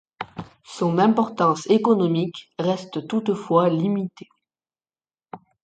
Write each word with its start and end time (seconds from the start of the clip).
Son 0.65 0.97
importance 0.97 1.69
économique 1.69 2.51
reste 2.57 3.07
toutefois 3.07 3.69
limitée. 3.69 4.29